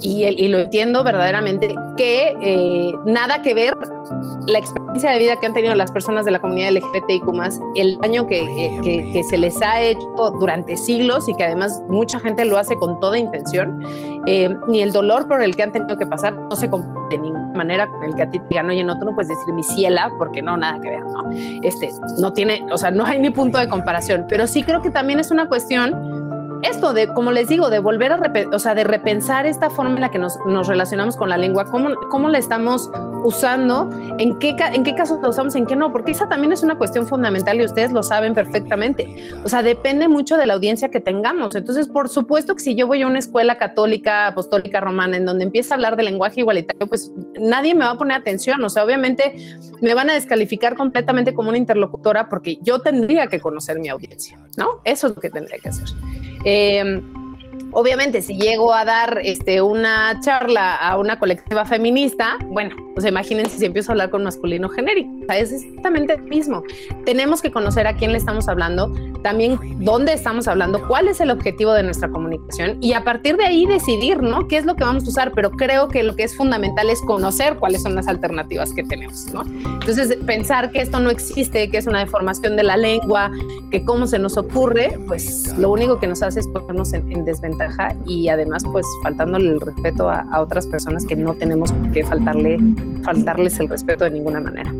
[0.00, 3.76] y, y lo entiendo verdaderamente, que eh, nada que ver
[4.46, 7.24] la experiencia de vida que han tenido las personas de la comunidad LGBTIQ,
[7.76, 8.46] el daño que,
[8.82, 10.06] que, que, se les ha hecho
[10.38, 13.82] durante siglos y que además mucha gente lo hace con toda intención,
[14.26, 17.18] eh, ni el dolor por el que han tenido que pasar no se compara de
[17.18, 19.54] ninguna manera con el que a ti te digan, oye, no, tú no puedes decir
[19.54, 21.30] mi ciela, porque no, nada que ver, ¿no?
[21.62, 24.90] Este, no tiene, o sea, no hay ni punto de comparación, pero sí creo que
[24.90, 26.26] también es una cuestión
[26.68, 28.20] esto de, como les digo, de volver a,
[28.52, 31.64] o sea, de repensar esta forma en la que nos, nos relacionamos con la lengua,
[31.66, 32.90] cómo, cómo la estamos
[33.24, 36.62] usando, en qué, en qué casos la usamos, en qué no, porque esa también es
[36.62, 39.32] una cuestión fundamental y ustedes lo saben perfectamente.
[39.44, 41.54] O sea, depende mucho de la audiencia que tengamos.
[41.54, 45.44] Entonces, por supuesto que si yo voy a una escuela católica, apostólica, romana, en donde
[45.44, 48.62] empieza a hablar de lenguaje igualitario, pues nadie me va a poner atención.
[48.64, 49.36] O sea, obviamente
[49.80, 54.38] me van a descalificar completamente como una interlocutora porque yo tendría que conocer mi audiencia,
[54.56, 54.80] ¿no?
[54.84, 55.88] Eso es lo que tendría que hacer.
[56.44, 57.02] Eh, Eh,
[57.76, 63.58] obviamente, si llego a dar este, una charla a una colectiva feminista, bueno, pues imagínense
[63.58, 65.10] si empiezo a hablar con masculino genérico.
[65.22, 66.62] O sea, es exactamente lo mismo.
[67.04, 68.90] Tenemos que conocer a quién le estamos hablando,
[69.22, 73.44] también dónde estamos hablando, cuál es el objetivo de nuestra comunicación y a partir de
[73.44, 74.48] ahí decidir, ¿no?
[74.48, 75.32] ¿Qué es lo que vamos a usar?
[75.34, 79.26] Pero creo que lo que es fundamental es conocer cuáles son las alternativas que tenemos,
[79.34, 79.42] ¿no?
[79.42, 83.30] Entonces, pensar que esto no existe, que es una deformación de la lengua,
[83.70, 87.65] que cómo se nos ocurre, pues lo único que nos hace es ponernos en, desventaja
[88.06, 92.58] y además, pues faltándole el respeto a, a otras personas que no tenemos que faltarle
[93.02, 94.72] faltarles el respeto de ninguna manera.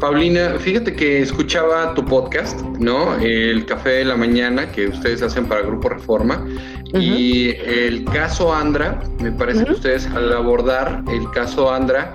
[0.00, 3.16] Paulina, fíjate que escuchaba tu podcast, ¿no?
[3.16, 6.46] El Café de la Mañana que ustedes hacen para Grupo Reforma.
[6.94, 12.14] Y el caso Andra, me parece que ustedes al abordar el caso Andra,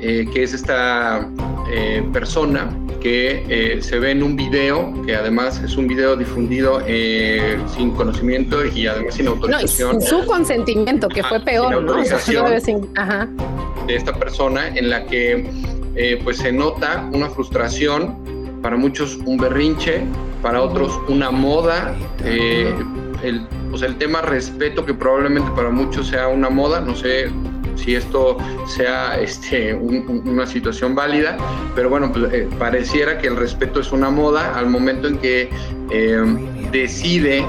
[0.00, 1.26] eh, que es esta
[1.72, 2.68] eh, persona
[3.00, 7.92] que eh, se ve en un video, que además es un video difundido eh, sin
[7.92, 9.94] conocimiento y además sin autorización.
[9.94, 11.94] No, sin su consentimiento, que fue peor, ¿no?
[12.96, 13.28] Ajá.
[13.86, 15.50] De esta persona en la que
[15.96, 18.16] eh, pues se nota una frustración,
[18.62, 20.02] para muchos un berrinche,
[20.42, 26.50] para otros una moda, el, pues el tema respeto que probablemente para muchos sea una
[26.50, 27.30] moda, no sé
[27.80, 31.36] si esto sea este, una situación válida,
[31.74, 35.48] pero bueno, pues, eh, pareciera que el respeto es una moda al momento en que
[35.90, 36.24] eh,
[36.70, 37.44] decide eh,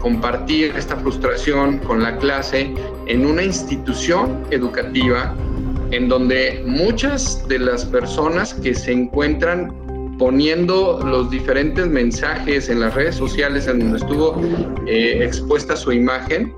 [0.00, 2.72] compartir esta frustración con la clase
[3.06, 5.34] en una institución educativa
[5.90, 9.74] en donde muchas de las personas que se encuentran
[10.18, 14.40] poniendo los diferentes mensajes en las redes sociales en donde estuvo
[14.86, 16.54] expuesta su imagen,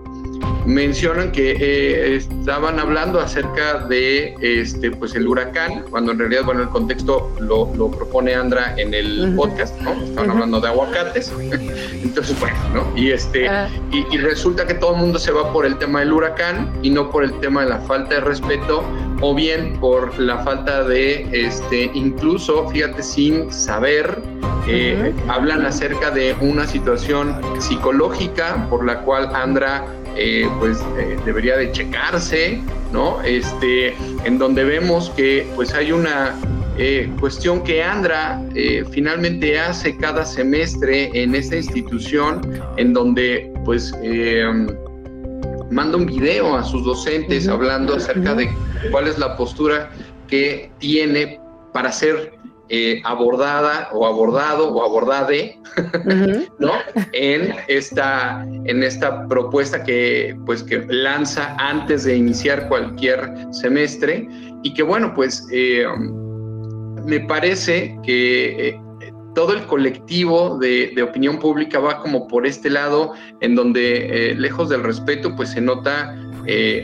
[0.67, 6.63] mencionan que eh, estaban hablando acerca de este pues el huracán, cuando en realidad, bueno,
[6.63, 9.93] el contexto lo, lo propone Andra en el podcast, ¿no?
[9.93, 11.33] Estaban hablando de aguacates.
[12.03, 12.93] Entonces, bueno, ¿no?
[12.97, 13.69] Y este, ah.
[13.91, 17.11] y, resulta que todo el mundo se va por el tema del huracán y no
[17.11, 18.83] por el tema de la falta de respeto,
[19.21, 24.19] o bien por la falta de este, incluso, fíjate, sin saber
[24.67, 29.85] eh, hablan acerca de una situación psicológica por la cual Andra
[30.17, 32.61] eh, pues eh, debería de checarse,
[32.93, 33.21] ¿no?
[33.23, 36.35] Este, en donde vemos que pues hay una
[36.79, 38.41] eh, cuestión que Andra
[38.91, 42.41] finalmente hace cada semestre en esta institución,
[42.77, 43.93] en donde pues
[45.71, 48.49] manda un video a sus docentes hablando acerca de
[48.91, 49.91] cuál es la postura
[50.29, 51.41] que tiene
[51.73, 52.33] para ser
[52.71, 55.61] eh, abordada o abordado o abordade,
[56.59, 56.73] ¿no?
[57.13, 64.27] En esta, en esta propuesta que, pues, que lanza antes de iniciar cualquier semestre
[64.63, 65.85] y que, bueno, pues, eh,
[67.05, 68.81] me parece que eh,
[69.35, 74.85] todo el colectivo de, opinión pública va como por este lado, en donde, lejos del
[74.85, 76.17] respeto, pues se nota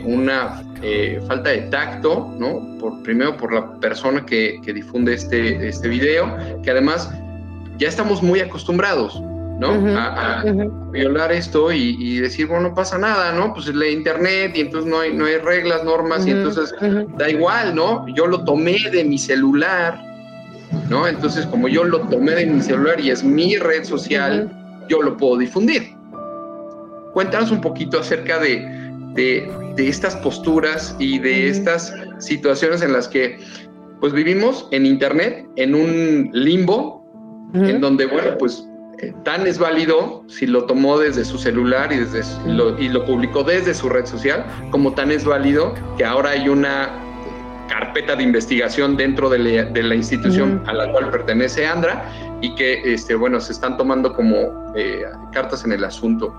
[0.05, 2.79] una eh, falta de tacto, ¿no?
[2.79, 7.11] Por, primero por la persona que, difunde este, este video, que además
[7.77, 9.21] ya estamos muy acostumbrados,
[9.59, 9.73] ¿no?
[9.99, 10.43] a,
[10.91, 13.53] violar esto y, decir, bueno, no pasa nada, ¿no?
[13.53, 16.75] Pues lee internet y entonces no hay, no hay reglas, normas y entonces
[17.19, 18.07] da igual, ¿no?
[18.15, 20.01] Yo lo tomé de mi celular,
[20.89, 21.07] ¿no?
[21.07, 24.51] Entonces, como yo lo tomé de mi celular y es mi red social,
[24.89, 25.95] yo lo puedo difundir.
[27.13, 28.80] Cuéntanos un poquito acerca de,
[29.15, 33.39] de, estas posturas y de estas situaciones en las que
[34.01, 37.05] pues vivimos en internet en un limbo
[37.55, 38.67] en donde bueno pues
[38.99, 43.05] eh, tan es válido si lo tomó desde su celular y desde lo, y lo
[43.07, 46.91] publicó desde su red social como tan es válido que ahora hay una
[47.69, 52.05] carpeta de investigación dentro de la, institución a la cual pertenece Andra
[52.43, 56.35] y que este bueno se están tomando como eh, cartas en el asunto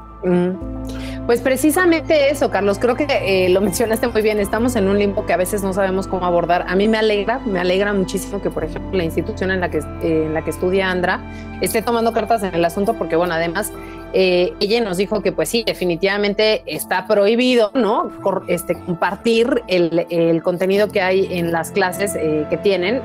[1.25, 5.25] pues precisamente eso, Carlos, creo que eh, lo mencionaste muy bien, estamos en un limbo
[5.25, 6.65] que a veces no sabemos cómo abordar.
[6.67, 9.77] A mí me alegra, me alegra muchísimo que, por ejemplo, la institución en la que,
[9.77, 11.21] eh, en la que estudia Andra
[11.62, 13.71] esté tomando cartas en el asunto, porque, bueno, además,
[14.13, 18.12] eh, ella nos dijo que, pues sí, definitivamente está prohibido, ¿no?
[18.47, 23.01] este, compartir el, el, contenido que hay en las clases que tienen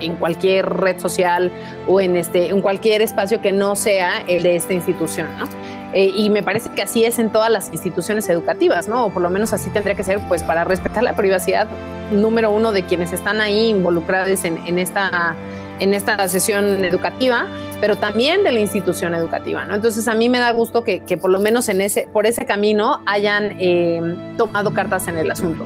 [0.00, 1.50] en cualquier red social
[1.86, 5.46] o en, este, en cualquier espacio que no sea el de esta institución, ¿no?
[5.94, 9.06] Eh, y me parece que así es en todas las instituciones educativas, ¿no?
[9.06, 11.68] O por lo menos así tendría que ser, pues, para respetar la privacidad
[12.10, 15.36] número uno de quienes están ahí involucrados en, esta
[15.80, 17.46] en esta sesión educativa,
[17.80, 19.74] pero también de la institución educativa, ¿no?
[19.74, 22.44] Entonces a mí me da gusto que, que por lo menos en ese, por ese
[22.44, 24.00] camino hayan eh,
[24.36, 25.64] tomado cartas en el asunto.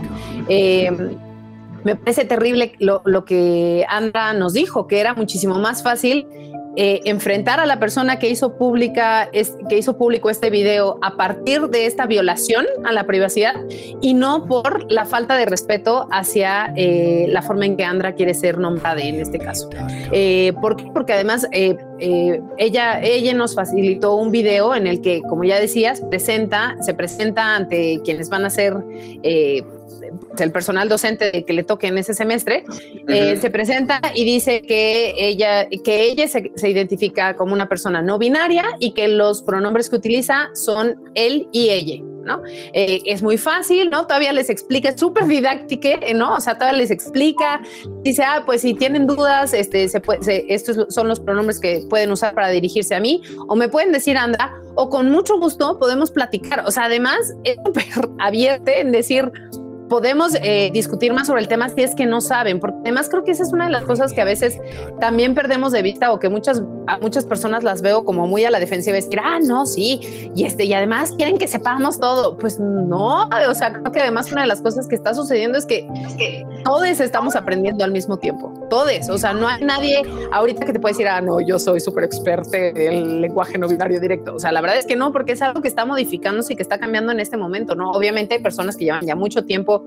[0.49, 0.91] Eh,
[1.85, 6.27] me parece terrible lo, lo, que Andra nos dijo, que era muchísimo más fácil
[6.77, 9.31] eh, enfrentar a la persona que hizo pública
[9.69, 13.55] que hizo público este video a partir de esta violación a la privacidad
[14.01, 18.35] y no por la falta de respeto hacia eh, la forma en que Andra quiere
[18.35, 19.69] ser nombrada en este caso.
[20.13, 20.85] Eh, ¿Por qué?
[20.93, 26.77] Porque además ella, ella nos facilitó un video en el que, como ya decías, presenta,
[26.81, 28.77] se presenta ante quienes van a ser
[30.39, 32.65] el personal docente que le toque en ese semestre,
[33.09, 38.19] eh, se presenta y dice que ella, que ella se, identifica como una persona no
[38.19, 42.03] binaria y que los pronombres que utiliza son él y ella.
[42.25, 42.43] ¿no?
[42.75, 44.07] Eh, es muy fácil, ¿no?
[44.07, 46.35] Todavía les explica, es súper didáctica, ¿no?
[46.35, 47.63] O sea, todavía les explica,
[48.03, 52.13] dice, ah, pues si tienen dudas, este, se puede, estos son los pronombres que pueden
[52.13, 56.11] usar para dirigirse a mí, o me pueden decir, anda, o con mucho gusto podemos
[56.11, 56.65] platicar.
[56.67, 57.87] O sea, además es súper
[58.19, 59.33] abierta en decir,
[59.89, 63.25] podemos eh, discutir más sobre el tema si es que no saben, porque además creo
[63.25, 64.59] que esa es una de las cosas que a veces
[65.01, 68.51] también perdemos de vista o que muchas, a muchas personas las veo como muy a
[68.51, 72.37] la defensiva, es decir, ah, no, sí, y, este, y además quieren que sepamos todo.
[72.37, 75.67] Pues no, o sea, creo que además una de las cosas que está sucediendo es
[75.67, 80.65] que, que todos estamos aprendiendo al mismo tiempo, todos, o sea, no hay nadie ahorita
[80.65, 84.35] que te puede decir, ah, no, yo soy súper experto en lenguaje no binario directo,
[84.35, 86.63] o sea, la verdad es que no, porque es algo que está modificándose y que
[86.63, 87.91] está cambiando en este momento, ¿no?
[87.91, 89.78] Obviamente hay personas que llevan ya mucho tiempo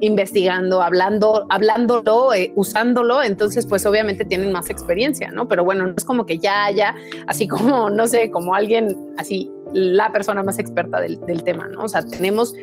[0.00, 5.46] investigando, hablando, hablándolo, eh, usándolo, entonces pues obviamente tienen más experiencia, ¿no?
[5.46, 6.94] Pero bueno, no es como que ya haya,
[7.26, 11.84] así como, no sé, como alguien así, la persona más experta del, tema, ¿no?
[11.84, 12.54] O sea, tenemos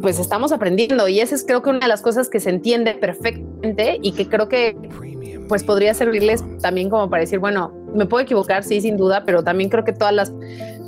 [0.00, 2.94] pues estamos aprendiendo y esa es creo que una de las cosas que se entiende
[2.94, 4.76] perfectamente y que creo que
[5.48, 9.42] pues podría servirles también como para decir, bueno, me puedo equivocar, sí, sin duda, pero
[9.42, 10.32] también creo que todas las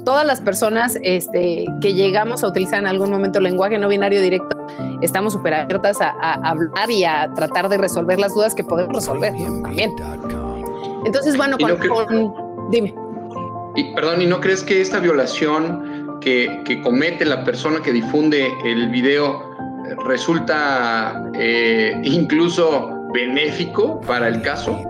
[0.04, 4.56] todas las personas este, que llegamos a utilizar en algún momento lenguaje no binario directo,
[5.00, 6.10] estamos súper abiertas a,
[6.48, 9.92] hablar y a tratar de resolver las dudas que podemos resolver también.
[11.04, 12.94] Entonces, bueno, con, dime.
[13.76, 18.52] Y perdón, ¿y no crees que esta violación que, que comete la persona que difunde
[18.64, 19.54] el video
[20.06, 24.80] resulta eh, incluso benéfico para el caso?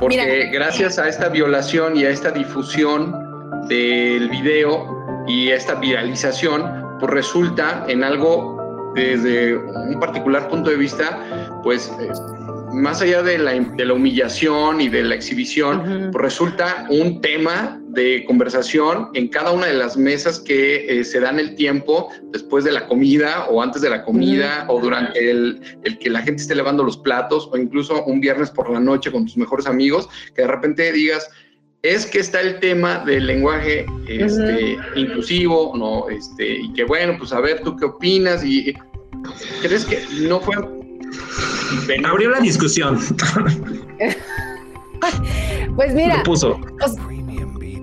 [0.00, 3.21] Porque gracias a esta violación y a esta difusión
[3.68, 11.60] del video y esta viralización, pues resulta en algo desde un particular punto de vista,
[11.62, 12.10] pues eh,
[12.72, 17.80] más allá de la, de la, humillación y de la exhibición, pues resulta un tema
[17.88, 22.64] de conversación en cada una de las mesas que eh, se dan el tiempo después
[22.64, 26.42] de la comida o antes de la comida o durante el, el, que la gente
[26.42, 30.08] esté lavando los platos o incluso un viernes por la noche con tus mejores amigos,
[30.34, 31.28] que de repente digas,
[31.82, 36.08] es que está el tema del lenguaje este, inclusivo, ¿no?
[36.08, 38.44] Este, y que bueno, pues a ver, ¿tú qué opinas?
[38.44, 38.72] Y
[39.60, 40.54] ¿crees que no fue...
[42.04, 42.98] Abrió la discusión.
[45.76, 46.60] pues mira, puso.
[46.78, 46.96] Pues,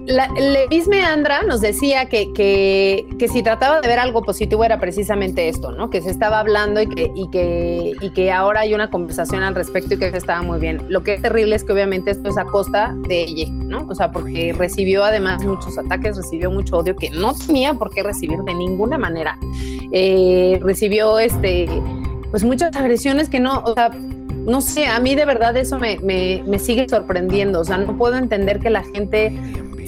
[0.09, 5.47] Levis Andra nos decía que, que, que, si trataba de ver algo positivo era precisamente
[5.49, 5.91] esto, ¿no?
[5.91, 9.53] Que se estaba hablando y que, y, que, y que ahora hay una conversación al
[9.53, 10.83] respecto y que estaba muy bien.
[10.89, 13.85] Lo que es terrible es que obviamente esto es a costa de ella, ¿no?
[13.87, 18.01] O sea, porque recibió además muchos ataques, recibió mucho odio que no tenía por qué
[18.01, 19.37] recibir de ninguna manera.
[19.91, 21.67] Eh, recibió este,
[22.31, 25.99] pues muchas agresiones que no, o sea, no sé, a mí de verdad eso me,
[25.99, 27.59] me, me, sigue sorprendiendo.
[27.59, 29.37] O sea, no puedo entender que la gente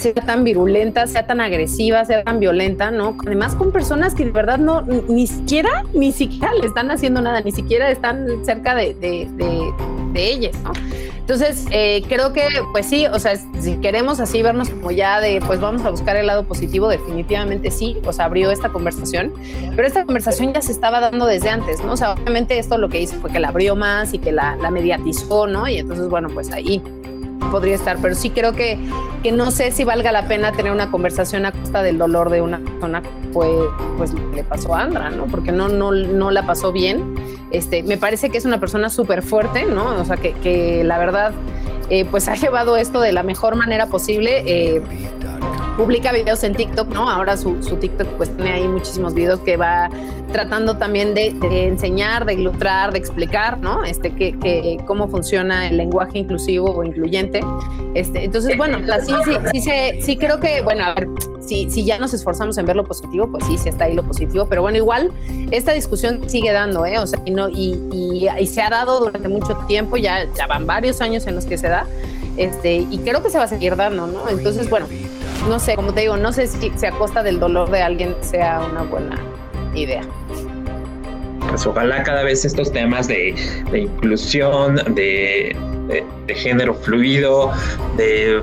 [0.01, 3.15] sea tan virulenta, sea tan agresiva, sea tan violenta, ¿no?
[3.25, 7.41] Además con personas que de verdad no, ni siquiera, ni siquiera le están haciendo nada,
[7.41, 9.27] ni siquiera están cerca de, de,
[10.13, 10.71] de, ellas, ¿no?
[11.19, 15.39] Entonces, eh, creo que, pues sí, o sea, si queremos así vernos como ya de,
[15.45, 19.31] pues vamos a buscar el lado positivo, definitivamente sí, o sea, abrió esta conversación,
[19.75, 21.93] pero esta conversación ya se estaba dando desde antes, ¿no?
[21.93, 24.57] O sea, obviamente esto lo que hizo fue que la abrió más y que la,
[24.57, 25.67] la mediatizó, ¿no?
[25.69, 26.81] Y entonces, bueno, pues ahí
[27.51, 28.79] podría estar, pero sí creo que,
[29.21, 32.41] que no sé si valga la pena tener una conversación a costa del dolor de
[32.41, 33.51] una persona, pues,
[33.97, 35.25] pues le pasó a Andra, ¿no?
[35.25, 37.13] Porque no, no, no la pasó bien.
[37.51, 39.99] Este, me parece que es una persona súper fuerte, ¿no?
[39.99, 41.33] O sea, que, que la verdad,
[41.89, 44.43] eh, pues ha llevado esto de la mejor manera posible.
[44.45, 44.81] Eh,
[45.77, 47.09] publica videos en TikTok, ¿no?
[47.09, 49.89] Ahora su, su, TikTok pues tiene ahí muchísimos videos que va
[50.31, 53.83] tratando también de, de enseñar, de ilustrar, de explicar, ¿no?
[53.83, 57.41] Este, que, que, cómo funciona el lenguaje inclusivo o incluyente.
[57.93, 61.07] Este, entonces, bueno, sí, sí, sí, sí, sí creo que, bueno, a ver,
[61.41, 64.03] si, si ya nos esforzamos en ver lo positivo, pues sí, sí está ahí lo
[64.03, 65.11] positivo, pero bueno, igual
[65.51, 66.97] esta discusión sigue dando, ¿eh?
[66.99, 70.47] O sea, y, no, y, y, y se ha dado durante mucho tiempo, ya, ya
[70.47, 71.85] van varios años en los que se da,
[72.37, 74.29] este, y creo que se va a seguir dando, ¿no?
[74.29, 74.87] Entonces, bueno,
[75.47, 78.15] no sé, como te digo, no sé si, si a costa del dolor de alguien
[78.21, 79.19] sea una buena
[79.73, 80.03] idea.
[81.49, 83.35] Pues ojalá cada vez estos temas de,
[83.73, 85.55] inclusión, de
[86.27, 87.51] género fluido,
[87.97, 88.41] de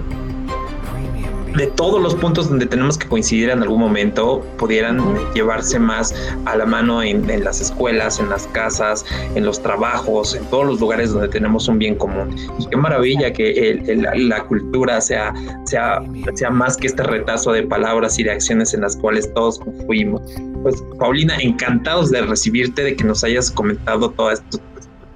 [1.56, 5.00] de todos los puntos donde tenemos que coincidir en algún momento pudieran
[5.34, 10.44] llevarse más a la mano en, las escuelas, en las casas, en los trabajos, en
[10.46, 12.34] todos los lugares donde tenemos un bien común.
[12.58, 15.32] Y qué maravilla que la cultura sea,
[15.64, 16.02] sea,
[16.34, 20.22] sea más que este retazo de palabras y de acciones en las cuales todos confluimos.
[20.62, 24.58] Pues Paulina, encantados de recibirte, de que nos hayas comentado todo esto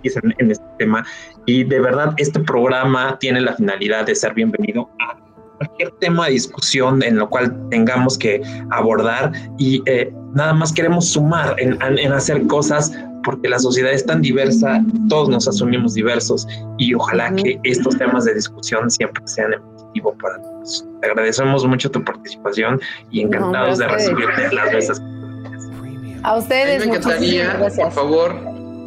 [0.03, 1.05] en, en este tema.
[1.47, 5.21] Y de verdad, este programa tiene la finalidad de ser bienvenido a
[5.66, 11.09] cualquier tema de discusión en lo cual tengamos que abordar y eh, nada más queremos
[11.09, 12.92] sumar en, en, hacer cosas
[13.25, 16.47] porque la sociedad es tan diversa, todos nos asumimos diversos
[16.78, 20.84] y ojalá que estos temas de discusión siempre sean en positivo para todos.
[21.01, 22.80] Te agradecemos mucho tu participación
[23.12, 25.03] y encantados de recibirte las veces
[26.24, 26.82] A ustedes.
[26.82, 28.32] A mí me encantaría, por favor,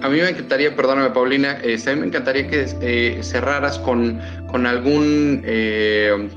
[0.01, 4.19] a mí me encantaría, perdóname Paulina, este, a mí me encantaría que eh, cerraras con,
[4.51, 6.29] con algún eh,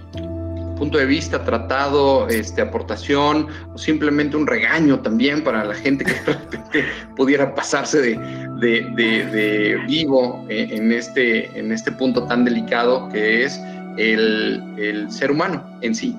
[0.79, 6.13] punto de vista, tratado, este, aportación o simplemente un regaño también para la gente que
[6.73, 6.85] de
[7.17, 8.17] pudiera pasarse de,
[8.61, 13.61] de, vivo eh, en, este, en este punto tan delicado que es
[13.97, 16.17] el, el ser humano en sí.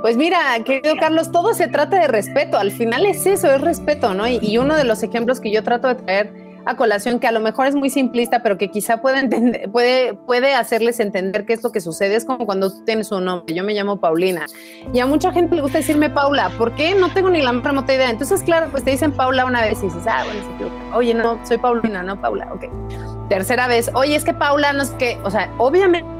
[0.00, 2.56] Pues mira, querido Carlos, todo se trata de respeto.
[2.56, 4.28] Al final es eso, es respeto, ¿no?
[4.28, 7.66] Y, uno de los ejemplos que yo trato de traer colación, que a lo mejor
[7.66, 11.72] es muy simplista, pero que quizá puede, entender, puede, puede hacerles entender qué es lo
[11.72, 13.54] que sucede, es como cuando tú tienes un nombre.
[13.54, 14.46] Yo me llamo Paulina.
[14.92, 16.50] Y a mucha gente le gusta decirme Paula.
[16.58, 16.94] ¿Por qué?
[16.94, 18.10] No tengo ni la más remota idea.
[18.10, 21.58] Entonces, claro, pues te dicen Paula una vez y dices, ah, bueno, oye, no, soy
[21.58, 23.28] Paulina, no Paula, ok.
[23.28, 26.17] Tercera vez, oye, es que Paula no es que, o sea, obviamente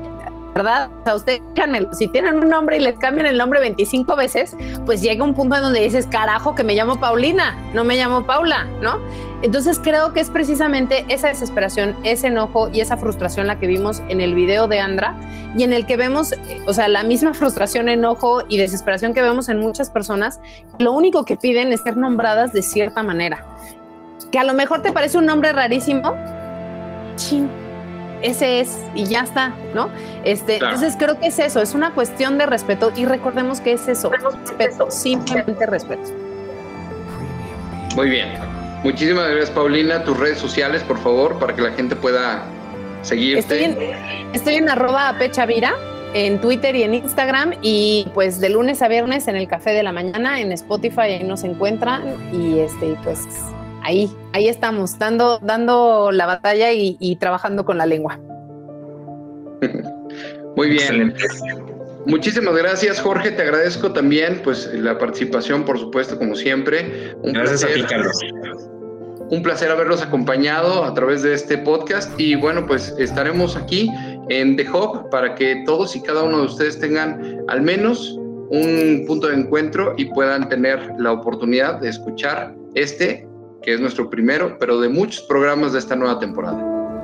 [0.59, 0.91] ¿verdad?
[1.01, 1.41] O sea, ustedes,
[1.93, 5.55] si tienen un nombre y les cambian el nombre 25 veces, pues llega un punto
[5.55, 8.99] en donde dices, carajo, que me llamo Paulina, no me llamo Paula, ¿no?
[9.43, 14.03] Entonces creo que es precisamente esa desesperación, ese enojo y esa frustración la que vimos
[14.09, 15.15] en el video de Andra
[15.57, 16.35] y en el que vemos,
[16.67, 20.41] o sea, la misma frustración, enojo y desesperación que vemos en muchas personas,
[20.81, 23.47] lo único que piden es ser nombradas de cierta manera.
[24.33, 26.15] Que a lo mejor te parece un nombre rarísimo,
[28.23, 29.91] ese es y ya está, ¿no?
[30.25, 33.89] Este, Entonces creo que es eso, es una cuestión de respeto y recordemos que es
[33.89, 36.11] eso, respeto, simplemente respeto.
[37.97, 38.29] Muy bien.
[38.85, 40.05] Muchísimas gracias, Paulina.
[40.05, 42.45] Tus redes sociales, por favor, para que la gente pueda
[43.03, 43.41] seguirte.
[43.41, 43.79] Estoy en,
[44.33, 45.75] estoy en arroba pechavira
[46.15, 49.83] en Twitter y en Instagram y pues de lunes a viernes en el Café de
[49.83, 52.03] la Mañana, en Spotify, ahí nos encuentran
[52.33, 53.27] y este, pues
[53.89, 58.21] ahí, ahí estamos, dando, dando la batalla y, trabajando con la lengua.
[60.57, 61.15] Muy bien.
[62.07, 63.31] Muchísimas gracias, Jorge.
[63.31, 67.15] Te agradezco también, pues, la participación, por supuesto, como siempre.
[67.23, 68.19] Un gracias placer, a ti, Carlos.
[69.31, 72.19] Un placer haberlos acompañado a través de este podcast.
[72.21, 73.91] Y bueno, pues estaremos aquí
[74.29, 78.19] en The Hub para que todos y cada uno de ustedes tengan al menos
[78.51, 83.28] un punto de encuentro y puedan tener la oportunidad de escuchar este
[83.63, 86.59] que es nuestro primero, pero de muchos programas de esta nueva temporada.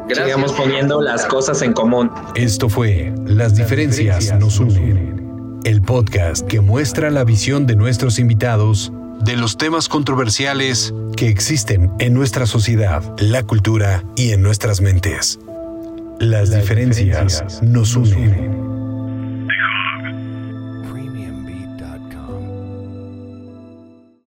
[0.06, 0.26] Gracias.
[0.26, 2.10] Sigamos poniendo las cosas en común.
[2.34, 8.92] Esto fue Las diferencias nos unen, el podcast que muestra la visión de nuestros invitados
[9.24, 15.38] de los temas controversiales que existen en nuestra sociedad, la cultura y en nuestras mentes.
[16.20, 18.73] Las, diferencias, nos unen.